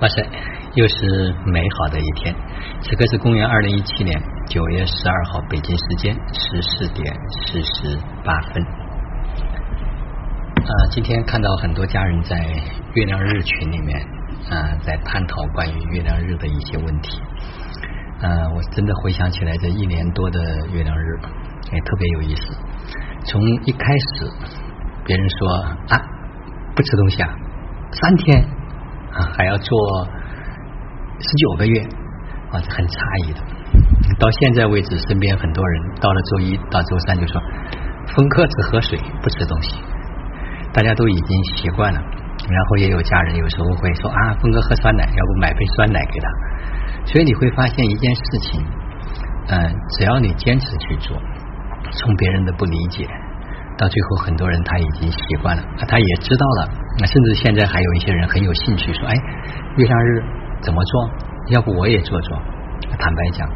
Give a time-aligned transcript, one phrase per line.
[0.00, 0.22] 哇塞，
[0.74, 2.32] 又是美好的一天。
[2.80, 4.16] 此刻是公元二零一七年
[4.48, 7.12] 九月十二号北京时间十四点
[7.46, 8.62] 四十八分。
[10.54, 12.38] 啊，今天看到很多家人在
[12.94, 13.98] 月亮日群里面
[14.48, 17.20] 啊，在探讨关于月亮日的一些问题。
[18.22, 20.40] 啊，我真的回想起来这一年多的
[20.72, 21.18] 月亮日，
[21.72, 22.56] 也特别有意思。
[23.24, 24.30] 从一开始，
[25.04, 25.48] 别人说
[25.88, 26.00] 啊，
[26.76, 27.34] 不吃东西啊，
[27.90, 28.57] 三天。
[29.12, 29.68] 啊，还要做
[31.18, 31.80] 十九个月
[32.50, 33.40] 啊，很诧异的。
[34.18, 37.40] 到现在为止，身边很多人到了周一到周三就说，
[38.16, 39.80] 峰哥只喝水不吃东西，
[40.72, 42.00] 大家都已经习惯了。
[42.48, 46.28] 然后也有家人有时候会说啊，峰哥喝酸奶，要不买杯酸奶给他。
[47.04, 48.64] 所以你会发现一件事情，
[49.48, 51.16] 嗯，只要你坚持去做，
[51.90, 53.06] 从别人的不理解。
[53.78, 56.68] 到最后，很多人他已经习惯了，他也知道了。
[56.98, 59.14] 那甚至现在还有一些人很有兴趣说：“哎，
[59.76, 60.22] 月亮日
[60.60, 61.10] 怎么做？
[61.50, 62.36] 要不我也做做？”
[62.98, 63.48] 坦白讲，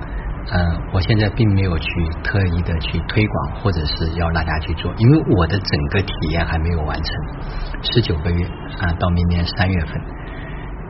[0.52, 1.86] 嗯，我现在并没有去
[2.22, 7.04] 特意的去推广，或者是要大家去做，因为我的整个体验还没有完成。
[7.82, 8.46] 十九个月
[8.78, 10.00] 啊，到明年三月份，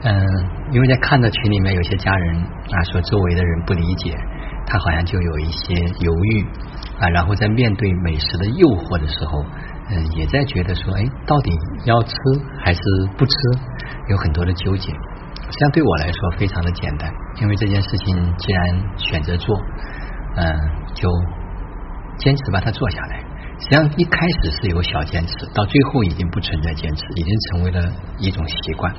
[0.05, 0.27] 嗯，
[0.73, 4.15] 因为在看到群里面有些家人啊说周围的人不理解，
[4.73, 6.47] 他好像就有一些犹豫。
[7.01, 9.43] 啊，然后在面对美食的诱惑的时候，
[9.91, 11.51] 嗯，也在觉得说，哎，到底
[11.85, 12.15] 要吃
[12.63, 12.81] 还是
[13.19, 13.33] 不吃，
[14.09, 14.93] 有很多的纠结。
[14.93, 18.63] 实际上对我来说非常的简单，因为这件事情既然
[18.97, 19.57] 选择做，
[20.37, 20.47] 嗯，
[20.95, 21.11] 就
[22.19, 23.19] 坚持把它做下来。
[23.59, 28.95] 实际上一开始是有小坚持，到最后已经不存在坚持，已经成为了一种习惯。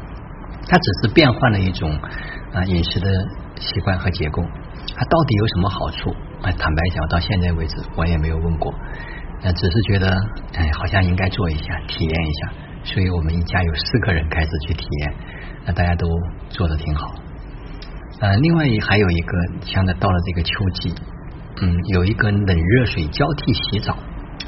[0.68, 1.90] 它只是变换了一种
[2.52, 3.08] 啊饮食的
[3.56, 4.44] 习惯和结构。
[4.96, 6.14] 它到底有什么好处？
[6.42, 8.74] 坦白讲，到现在为止我也没有问过，
[9.42, 10.08] 那只是觉得，
[10.56, 12.54] 哎，好像应该做一下，体验一下。
[12.84, 15.14] 所以我们一家有四个人开始去体验，
[15.66, 16.06] 那大家都
[16.50, 17.16] 做的挺好。
[18.20, 20.94] 呃，另外还有一个，现在到了这个秋季，
[21.62, 23.96] 嗯，有一个冷热水交替洗澡，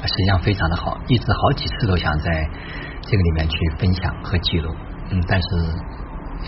[0.02, 2.46] 实际上非常的好，一直好几次都想在
[3.00, 4.70] 这个里面去分享和记录，
[5.10, 5.48] 嗯，但是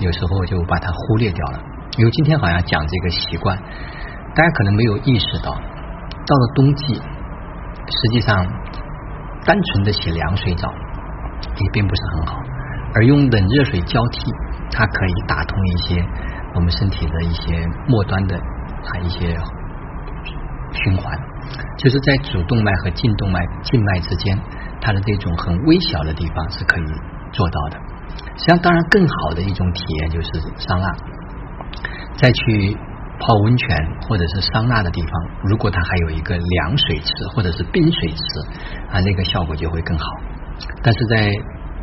[0.05, 1.63] 有时候就把它忽略掉了。
[1.99, 3.59] 比如今天好像讲这个习惯，
[4.33, 8.47] 大家可能没有意识到，到了冬季，实际上
[9.45, 10.73] 单纯的洗凉水澡
[11.57, 12.39] 也并不是很好，
[12.95, 14.31] 而用冷热水交替，
[14.71, 16.07] 它可以打通一些
[16.55, 19.37] 我们身体的一些末端的啊一些
[20.71, 21.19] 循环，
[21.79, 24.39] 就是在主动脉和静动脉静脉之间，
[24.81, 26.87] 它的这种很微小的地方是可以
[27.33, 27.81] 做到的。
[28.37, 30.89] 实际上，当然更好的一种体验就是桑拿。
[32.21, 32.77] 再去
[33.21, 33.77] 泡温泉
[34.09, 35.11] 或者是桑拿的地方，
[35.45, 38.23] 如果它还有一个凉水池或者是冰水池
[38.91, 40.05] 啊，那个效果就会更好。
[40.83, 41.31] 但是在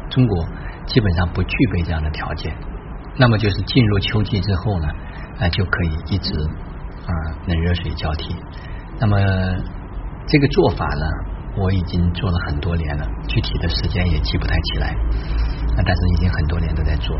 [0.09, 0.45] 中国
[0.85, 2.53] 基本上不具备这样的条件，
[3.17, 4.87] 那么就是进入秋季之后呢，
[5.39, 6.33] 啊就可以一直
[7.05, 7.11] 啊
[7.47, 8.35] 冷热水交替。
[8.99, 9.17] 那么
[10.27, 11.05] 这个做法呢，
[11.57, 17.17] 我已经做了很多年了，具体的时间也记不太起来，啊但是已经很多年都在做。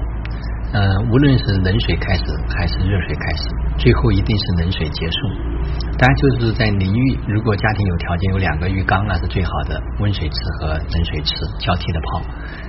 [0.73, 3.43] 呃，无论是冷水开始还是热水开始，
[3.77, 5.17] 最后一定是冷水结束。
[5.97, 12.21] 当然，就是在淋浴，如果家庭有条件有两个浴缸，那是最好的，温水池和冷水池交替的泡。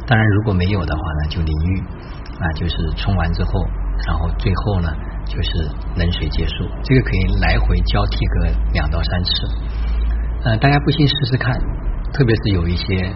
[0.07, 1.81] 当然，如果没有的话呢，就淋浴
[2.39, 3.67] 啊，就是冲完之后，
[4.07, 4.89] 然后最后呢
[5.25, 6.65] 就是冷水结束。
[6.85, 9.31] 这个可以来回交替个两到三次。
[10.45, 11.59] 呃，大家不信试试看，
[12.13, 13.13] 特别是有一些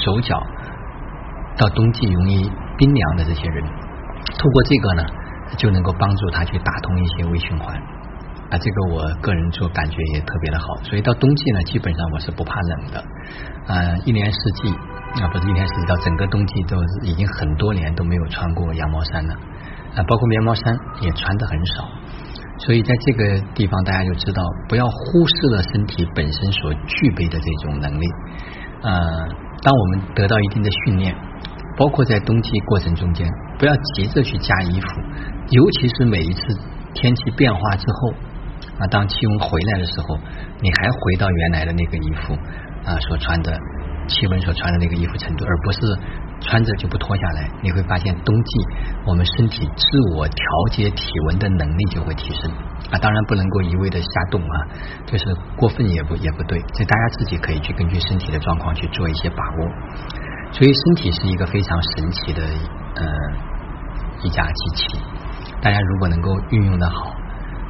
[0.00, 0.42] 手脚
[1.56, 2.50] 到冬季容易。
[2.82, 5.04] 冰凉的这些人，通过这个呢，
[5.56, 7.76] 就能够帮助他去打通一些微循环
[8.50, 8.58] 啊。
[8.58, 13.04] 这个我个人做感觉也特别的好，所以到冬季呢，基本上我是不怕冷的
[13.68, 13.98] 呃。
[14.04, 14.68] 一年四季
[15.22, 19.34] 啊，不是一年四季，到整个冬季都已经很多年都没有穿过羊毛衫了
[19.94, 21.84] 啊，包括棉毛衫也穿的很少。
[22.66, 24.92] 所以在这个地方，大家就知道不要忽
[25.28, 28.04] 视了身体本身所具备的这种能力
[28.82, 28.90] 呃。
[29.62, 31.14] 当我们得到一定的训练。
[31.76, 33.28] 包括在冬季过程中间，
[33.58, 34.86] 不要急着去加衣服，
[35.50, 36.42] 尤其是每一次
[36.94, 38.12] 天气变化之后
[38.78, 40.18] 啊，当气温回来的时候，
[40.60, 42.34] 你还回到原来的那个衣服
[42.84, 43.58] 啊所穿的
[44.08, 45.78] 气温所穿的那个衣服程度，而不是
[46.40, 47.48] 穿着就不脱下来。
[47.62, 48.50] 你会发现冬季
[49.06, 49.84] 我们身体自
[50.16, 52.50] 我调节体温的能力就会提升
[52.90, 54.56] 啊，当然不能够一味的瞎动啊，
[55.06, 55.24] 就是
[55.56, 59.70] 过分也不也不对，这大家自己可以去根据身体的状况去做一些把握。
[60.52, 62.42] 所以身体是一个非常神奇的
[62.94, 63.04] 呃
[64.22, 65.00] 一架机器，
[65.60, 67.10] 大家如果能够运用的好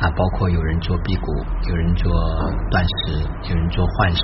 [0.00, 2.12] 啊，包括有人做辟谷，有人做
[2.70, 4.22] 断食，有人做换食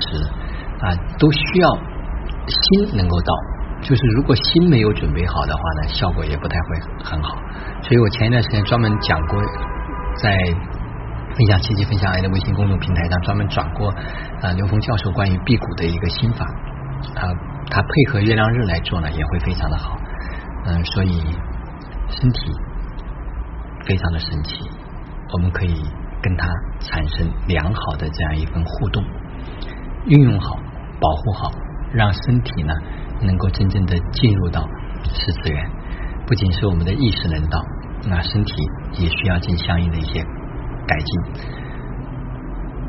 [0.81, 1.69] 啊，都需要
[2.47, 3.33] 心能够到
[3.81, 7.37] 就是如果心没有准备好的话呢，效果也不太会很好。
[7.81, 9.39] 所以我前一段时间专门讲过，
[10.21, 10.37] 在
[11.33, 13.89] 分享奇迹分享爱的微信公众平台上专门转过
[14.41, 16.45] 啊刘峰教授关于辟谷的一个心法
[17.15, 17.31] 啊，
[17.69, 19.97] 它配合月亮日来做呢，也会非常的好。
[20.65, 21.21] 嗯，所以
[22.09, 22.51] 身体
[23.85, 24.55] 非常的神奇，
[25.33, 25.75] 我们可以
[26.21, 26.47] 跟它
[26.79, 29.03] 产生良好的这样一份互动，
[30.05, 30.55] 运用好，
[30.99, 31.51] 保护好，
[31.93, 32.73] 让身体呢。
[33.21, 34.65] 能够真正的进入到
[35.03, 35.69] 四次元，
[36.25, 37.61] 不仅是我们的意识能到，
[38.07, 38.53] 那身体
[38.93, 40.23] 也需要进相应的一些
[40.87, 41.43] 改进。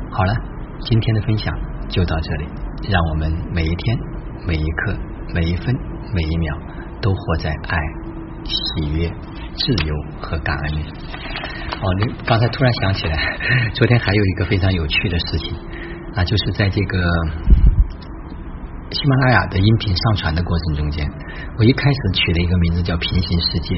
[0.09, 0.33] 好了，
[0.79, 1.53] 今天的分享
[1.89, 2.47] 就到这里，
[2.89, 3.97] 让我们每一天、
[4.45, 4.97] 每一刻、
[5.33, 5.75] 每一分、
[6.13, 6.57] 每一秒
[7.01, 7.77] 都活在爱、
[8.45, 9.07] 喜悦、
[9.53, 10.83] 自由和感恩里。
[11.81, 13.17] 哦，你刚才突然想起来，
[13.73, 15.53] 昨天还有一个非常有趣的事情
[16.15, 16.99] 啊，就是在这个。
[18.91, 21.09] 喜马拉雅的音频上传的过程中间，
[21.57, 23.75] 我一开始取了一个名字叫“平行世界”，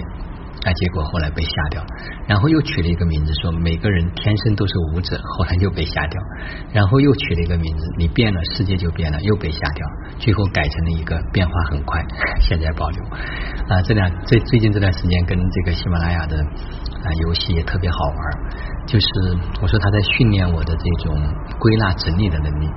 [0.65, 1.83] 那，结果后来被下掉，
[2.25, 6.21] 然后又取了一个名字说每个人天生都是舞者，后来又被下掉，
[6.71, 9.85] 然后又取了一个名字，你变了，世界就变了，又被下掉，
[10.19, 12.01] 最后改成了一个变化很快，
[12.39, 13.03] 现在保留。
[13.67, 19.07] 啊，这两最最近这段时间跟这个喜马拉雅的啊游戏也特别好玩，就是
[19.61, 21.15] 我说他在训练我的这种
[21.59, 22.69] 归纳整理的能力。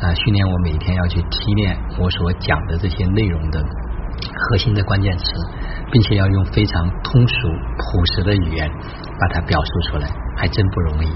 [0.00, 3.62] 啊，训练我每天要去提炼我所讲的这些内容的
[4.34, 5.24] 核心的关键词，
[5.90, 8.70] 并且要用非常通俗朴实的语言
[9.18, 11.08] 把它表述出来，还真不容易。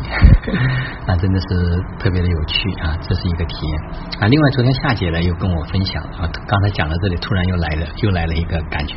[1.07, 1.47] 那真的是
[1.99, 3.81] 特别的有趣啊，这是一个体验
[4.21, 4.27] 啊。
[4.27, 8.95] 另外，昨天夏姐呢又跟我分享啊，刚才讲到这里，突然又来了，又来了一个感觉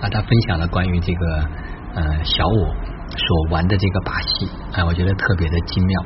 [0.00, 1.48] 啊，她分享了关于这个
[1.94, 2.74] 呃小我
[3.08, 6.04] 所玩的这个把戏啊，我觉得特别的精妙。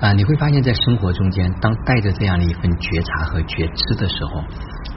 [0.00, 4.40] 啊，你会发现在生活中间，当带着这样的一份觉察和觉知的时候，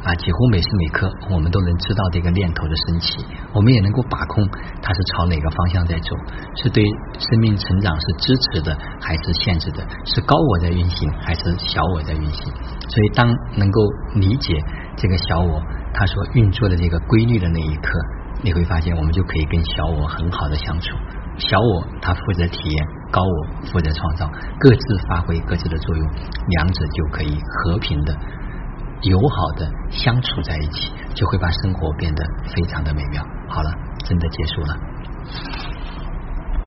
[0.03, 4.45] 啊，几乎每时每刻我们都能知道这个念头的升起，我们也能够把控
[4.81, 6.09] 它是朝哪个方向在走，
[6.61, 6.83] 是对
[7.17, 12.53] 生命成长是支持的还是限制的，是高我在运行还是小我在运行。
[12.89, 13.81] 所以，当能够
[14.15, 14.53] 理解
[14.97, 15.61] 这个小我
[15.93, 17.99] 它所运作的这个规律的那一刻，
[18.43, 20.97] 你会发现我们就可以跟小我很好的相处。
[21.37, 24.29] 小我他负责体验，高我负责创造，
[24.59, 26.07] 各自发挥各自的作用，
[26.47, 28.13] 两者就可以和平的、
[29.01, 32.23] 友好的相处在一起，就会把生活变得
[32.55, 33.23] 非常的美妙。
[33.47, 33.71] 好了，
[34.05, 34.77] 真的结束了。